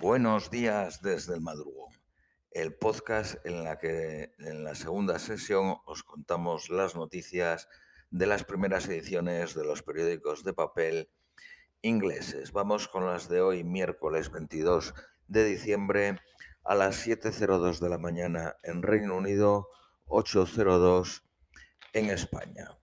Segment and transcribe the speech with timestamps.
[0.00, 1.92] Buenos días desde el madrugón,
[2.52, 7.68] el podcast en la que en la segunda sesión os contamos las noticias
[8.10, 11.10] de las primeras ediciones de los periódicos de papel
[11.82, 12.50] ingleses.
[12.52, 14.94] Vamos con las de hoy, miércoles 22
[15.28, 16.18] de diciembre
[16.64, 19.68] a las 7.02 de la mañana en Reino Unido,
[20.06, 21.24] 8.02
[21.92, 22.78] en España.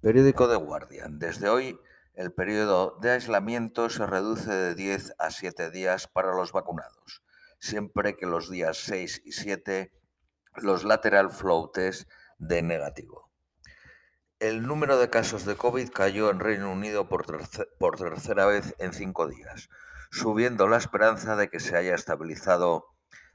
[0.00, 1.20] Periódico de Guardian.
[1.20, 1.78] Desde hoy
[2.20, 7.22] el periodo de aislamiento se reduce de 10 a 7 días para los vacunados,
[7.58, 9.90] siempre que los días 6 y 7
[10.56, 13.30] los lateral flow test de negativo.
[14.38, 17.24] El número de casos de COVID cayó en Reino Unido por,
[17.78, 19.70] por tercera vez en cinco días,
[20.10, 22.84] subiendo la esperanza de que se haya estabilizado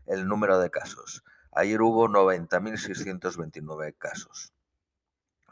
[0.06, 1.24] el número de casos.
[1.52, 4.54] Ayer hubo 90.629 casos.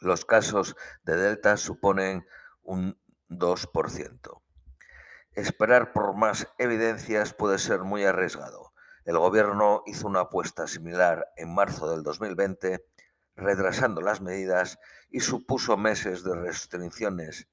[0.02, 2.28] Los casos de Delta suponen
[2.62, 4.42] un 2%.
[5.34, 8.74] Esperar por más evidencias puede ser muy arriesgado.
[9.06, 12.86] El gobierno hizo una apuesta similar en marzo del 2020,
[13.36, 14.80] retrasando las medidas
[15.10, 17.48] y supuso meses de restricciones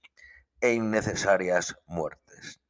[0.61, 2.61] e innecesarias muertes.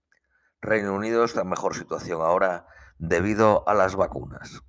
[0.62, 2.66] Reino Unido está en mejor situación ahora
[2.98, 4.62] debido a las vacunas.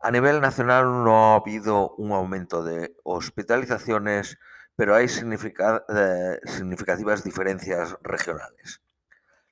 [0.00, 4.38] A nivel nacional no ha habido un aumento de hospitalizaciones
[4.80, 8.80] pero hay eh, significativas diferencias regionales.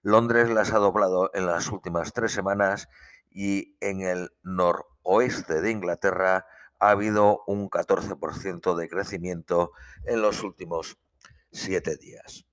[0.01, 2.89] Londres las ha doblado en las últimas tres semanas
[3.31, 6.47] y en el noroeste de Inglaterra
[6.79, 9.73] ha habido un 14% de crecimiento
[10.07, 10.97] en los últimos
[11.53, 12.47] siete días.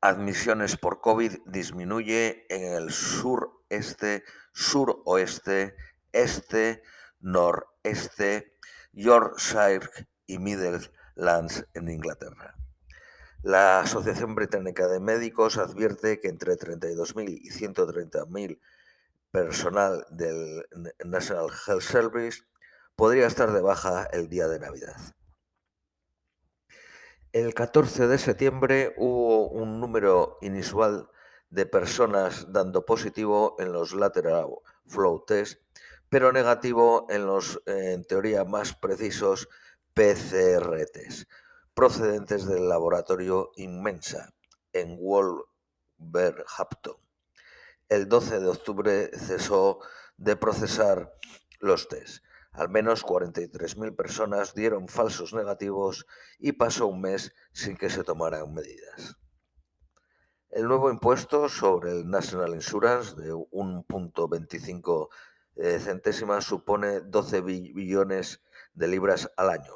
[0.00, 5.76] Admisiones por COVID disminuye en el sureste, suroeste,
[6.10, 6.82] este,
[7.20, 8.56] noreste,
[8.90, 9.88] Yorkshire
[10.26, 12.54] y Middle Lance en Inglaterra.
[13.42, 18.60] La Asociación Británica de Médicos advierte que entre 32.000 y 130.000
[19.30, 20.66] personal del
[21.04, 22.42] National Health Service
[22.96, 24.96] podría estar de baja el día de Navidad.
[27.32, 31.08] El 14 de septiembre hubo un número inusual
[31.48, 34.48] de personas dando positivo en los lateral
[34.86, 35.62] flow test,
[36.08, 39.48] pero negativo en los, en teoría, más precisos
[39.94, 41.26] PCRTs
[41.74, 44.34] procedentes del laboratorio Inmensa
[44.72, 46.96] en Wolverhampton.
[47.88, 49.80] El 12 de octubre cesó
[50.16, 51.12] de procesar
[51.58, 52.22] los test.
[52.52, 56.06] Al menos 43.000 personas dieron falsos negativos
[56.38, 59.16] y pasó un mes sin que se tomaran medidas.
[60.50, 65.08] El nuevo impuesto sobre el National Insurance de 1.25
[65.56, 68.42] eh, centésimas supone 12 billones
[68.80, 69.74] de libras al año,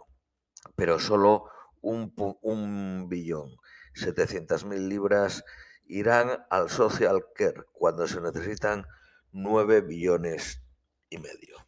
[0.74, 1.44] pero solo
[1.82, 3.54] un, billón,
[3.94, 5.44] 700 mil libras
[5.84, 8.86] irán al social care cuando se necesitan
[9.32, 10.62] 9 billones
[11.10, 11.58] y medio.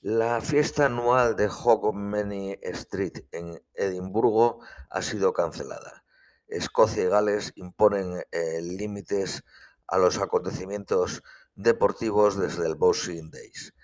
[0.00, 6.04] La fiesta anual de Hogmanay Street en Edimburgo ha sido cancelada.
[6.46, 9.42] Escocia y Gales imponen eh, límites
[9.88, 11.22] a los acontecimientos
[11.54, 13.74] deportivos desde el Boxing Days.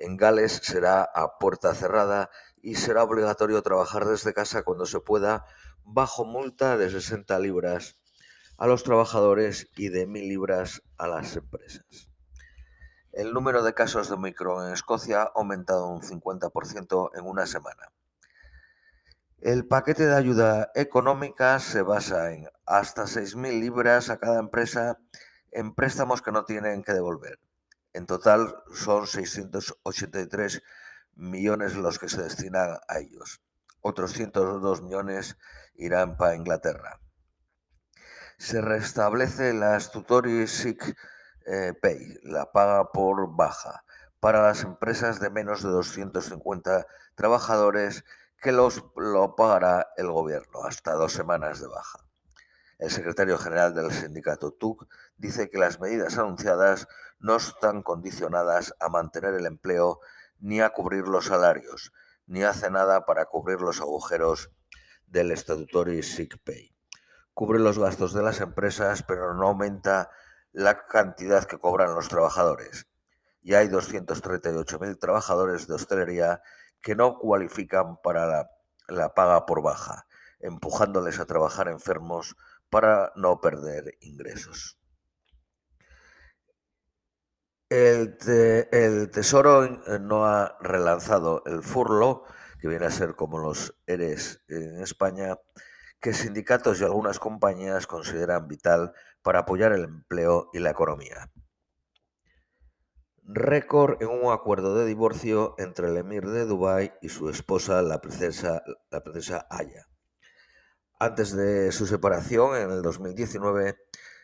[0.00, 2.30] En Gales será a puerta cerrada
[2.62, 5.44] y será obligatorio trabajar desde casa cuando se pueda,
[5.84, 8.00] bajo multa de 60 libras
[8.56, 12.08] a los trabajadores y de 1.000 libras a las empresas.
[13.12, 17.92] El número de casos de Omicron en Escocia ha aumentado un 50% en una semana.
[19.38, 24.98] El paquete de ayuda económica se basa en hasta 6.000 libras a cada empresa
[25.50, 27.38] en préstamos que no tienen que devolver.
[27.92, 30.62] En total son 683
[31.14, 33.40] millones los que se destinan a ellos.
[33.80, 35.36] Otros 102 millones
[35.74, 37.00] irán para Inglaterra.
[38.38, 40.96] Se restablece la Statutory Sick
[41.46, 43.84] eh, Pay, la paga por baja,
[44.20, 48.04] para las empresas de menos de 250 trabajadores
[48.40, 52.09] que los, lo pagará el gobierno hasta dos semanas de baja.
[52.80, 56.88] El secretario general del sindicato TUC dice que las medidas anunciadas
[57.18, 60.00] no están condicionadas a mantener el empleo
[60.38, 61.92] ni a cubrir los salarios,
[62.24, 64.50] ni hace nada para cubrir los agujeros
[65.06, 66.74] del Statutory Sick Pay.
[67.34, 70.10] Cubre los gastos de las empresas, pero no aumenta
[70.50, 72.86] la cantidad que cobran los trabajadores.
[73.42, 76.42] Y hay 238.000 trabajadores de hostelería
[76.80, 78.48] que no cualifican para
[78.88, 80.06] la paga por baja,
[80.38, 82.36] empujándoles a trabajar enfermos
[82.70, 84.80] para no perder ingresos.
[87.68, 88.18] El,
[89.12, 92.24] Tesoro eh, no ha relanzado el furlo,
[92.58, 95.38] que viene a ser como los ERES en España,
[96.00, 101.30] que sindicatos y algunas compañías consideran vital para apoyar el empleo y la economía.
[103.22, 108.00] Récord en un acuerdo de divorcio entre el emir de Dubái y su esposa, la
[108.00, 109.89] princesa, la princesa Aya.
[111.02, 113.78] Antes de su separación, en el 2019,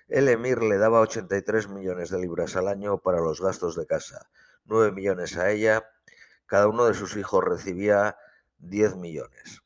[0.09, 4.29] el emir le daba 83 millones de libras al año para los gastos de casa,
[4.67, 5.89] 9 millones a ella,
[6.45, 8.19] cada uno de sus hijos recibía
[8.59, 9.63] 10 millones.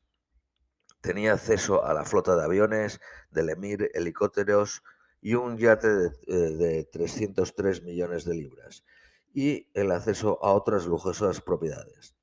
[1.00, 3.00] Tenía acceso a la flota de aviones
[3.32, 4.84] del emir, helicópteros
[5.20, 8.84] y un yate de, 303 eh, millones de libras
[9.34, 12.14] y el acceso a otras lujosas propiedades.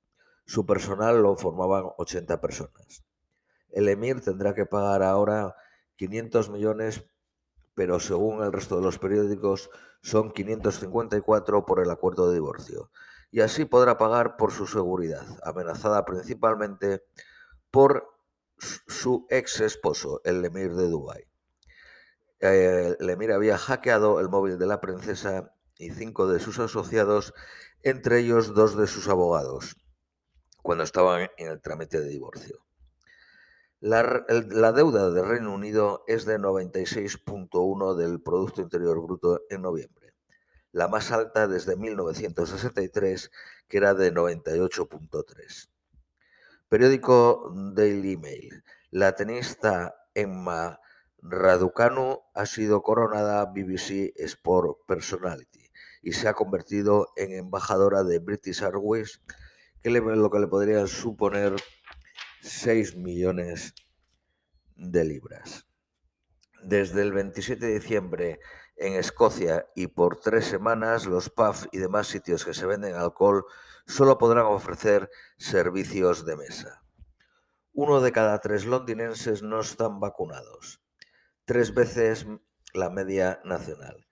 [0.45, 3.03] Su personal lo formaban 80 personas.
[3.71, 5.55] El emir tendrá que pagar ahora
[5.97, 7.05] 500 millones,
[7.73, 9.69] pero según el resto de los periódicos
[10.01, 12.91] son 554 por el acuerdo de divorcio.
[13.31, 17.03] Y así podrá pagar por su seguridad, amenazada principalmente
[17.71, 18.07] por
[18.57, 21.25] su ex esposo, el emir de Dubái.
[22.39, 27.33] Eh, el emir había hackeado el móvil de la princesa y cinco de sus asociados,
[27.83, 29.75] entre ellos dos de sus abogados,
[30.61, 32.66] cuando estaban en el trámite de divorcio.
[33.79, 34.01] La,
[34.71, 40.15] deuda del Reino Unido es de 96.1 del Producto Interior Bruto en noviembre,
[40.71, 43.29] la más alta desde 1963,
[43.67, 45.69] que era de 98.3.
[46.67, 48.63] Periódico Daily Mail.
[48.89, 50.79] La tenista Emma
[51.19, 55.69] Raducanu ha sido coronada BBC Sport Personality
[56.01, 59.21] y se ha convertido en embajadora de British Airways,
[59.83, 61.53] que lo que le podría suponer
[62.47, 63.75] 6 millones
[64.75, 65.67] de libras.
[66.63, 68.39] Desde el 27 de diciembre
[68.75, 73.45] en Escocia y por tres semanas los pubs y demás sitios que se venden alcohol
[73.85, 76.83] solo podrán ofrecer servicios de mesa.
[77.73, 80.81] Uno de cada tres londinenses no están vacunados,
[81.45, 82.25] tres veces
[82.73, 84.07] la media nacional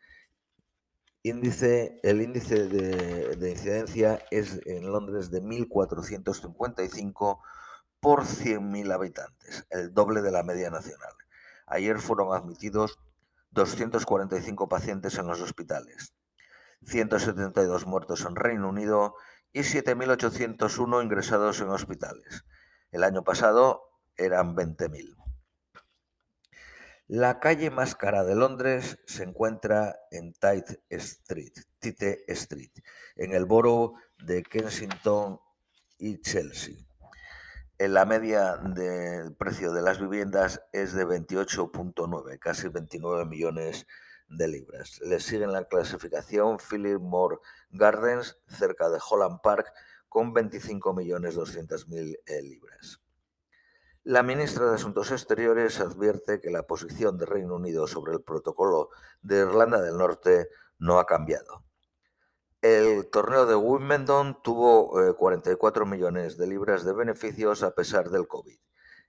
[1.25, 7.39] índice, el índice de, incidencia es en Londres de 1.455
[7.99, 11.13] por 100.000 habitantes, el doble de la media nacional.
[11.67, 12.99] Ayer fueron admitidos
[13.51, 16.13] 245 pacientes en los hospitales,
[16.83, 19.15] 172 muertos en Reino Unido
[19.53, 22.43] y 7.801 ingresados en hospitales.
[22.91, 25.15] El año pasado eran 20.000.
[27.07, 32.71] La calle más cara de Londres se encuentra en Tite Street, Tite Street,
[33.15, 35.39] en el borough de Kensington
[35.99, 36.75] y Chelsea.
[37.77, 43.85] La media del precio de las viviendas es de 28.9, casi 29 millones
[44.29, 45.01] de libras.
[45.01, 47.39] Le sigue en la clasificación Philip Moore
[47.71, 49.73] Gardens, cerca de Holland Park,
[50.07, 53.01] con 25 millones eh, libras.
[54.03, 58.89] La ministra de Asuntos Exteriores advierte que la posición del Reino Unido sobre el protocolo
[59.21, 60.47] de Irlanda del Norte
[60.79, 61.65] no ha cambiado.
[62.67, 68.27] El torneo de Wimbledon tuvo 44 eh, millones de libras de beneficios a pesar del
[68.27, 68.57] COVID.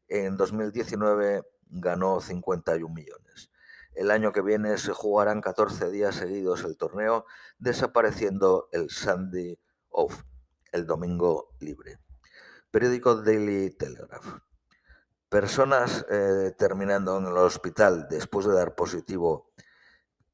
[0.09, 3.51] En 2019 ganó 51 millones.
[3.95, 7.25] El año que viene se jugarán 14 días seguidos el torneo,
[7.59, 10.25] desapareciendo el Sunday Off,
[10.71, 11.99] el domingo libre.
[12.71, 14.39] Periódico Daily Telegraph.
[15.31, 19.51] Personas eh, terminando en el hospital después de dar positivo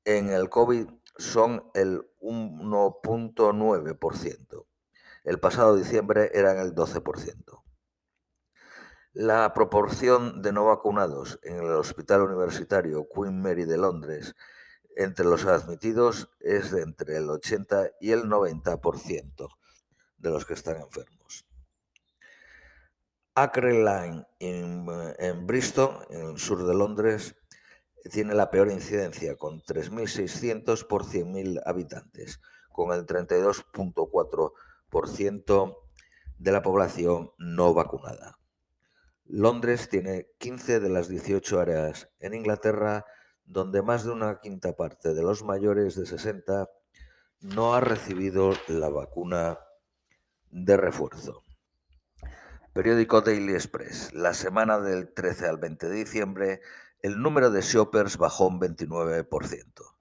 [0.05, 4.67] en el COVID son el 1.9%.
[5.25, 7.63] El pasado diciembre eran el 12%.
[9.15, 14.35] La proporción de no vacunados en el Hospital Universitario Queen Mary de Londres
[14.97, 19.49] entre los admitidos es de entre el 80 y el 90%
[20.17, 21.47] de los que están enfermos.
[23.35, 27.35] Acre Line en, Bristol, en el sur de Londres,
[28.11, 32.43] tiene la peor incidencia, con 3.600 por 100.000 habitantes,
[32.73, 35.79] con el 32.4%
[36.39, 38.39] de la población no vacunada.
[39.25, 43.07] Londres tiene 15 de las 18 áreas en Inglaterra
[43.45, 46.69] donde más de una quinta parte de los mayores de 60
[47.41, 49.59] no ha recibido la vacuna
[50.51, 51.45] de refuerzo.
[52.73, 54.15] Periódico Daily Express.
[54.15, 56.61] La semana del 13 al 20 de diciembre,
[57.03, 59.93] el número de shoppers bajó un 29%.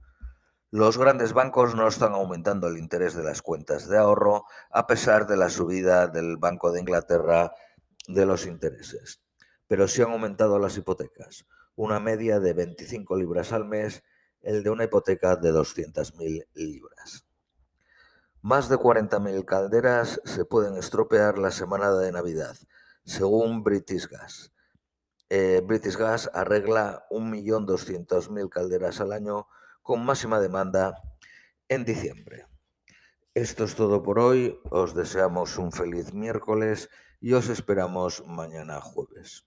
[0.70, 5.28] Los grandes bancos no están aumentando el interés de las cuentas de ahorro a pesar
[5.28, 7.52] de la subida del Banco de Inglaterra
[8.08, 9.22] de los intereses,
[9.68, 14.04] pero sí han aumentado las hipotecas, una media de 25 libras al mes,
[14.42, 17.26] el de una hipoteca de 200.000 libras.
[18.42, 22.56] Más de 40.000 calderas se pueden estropear la semana de Navidad,
[23.04, 24.52] según British Gas.
[25.34, 29.48] Eh, British Gas arregla 1.200.000 calderas al año
[29.82, 31.02] con máxima demanda
[31.70, 32.48] en diciembre.
[33.34, 34.60] Esto es todo por hoy.
[34.70, 36.90] Os deseamos un feliz miércoles
[37.22, 39.46] y os esperamos mañana jueves.